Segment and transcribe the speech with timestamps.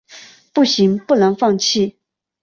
[0.51, 1.95] 不行，不能放弃